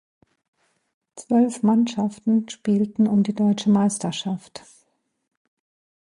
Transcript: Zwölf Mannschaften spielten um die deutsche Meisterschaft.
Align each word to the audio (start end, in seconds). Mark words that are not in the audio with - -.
Zwölf 1.15 1.61
Mannschaften 1.61 2.49
spielten 2.49 3.07
um 3.07 3.21
die 3.21 3.35
deutsche 3.35 3.69
Meisterschaft. 3.69 4.63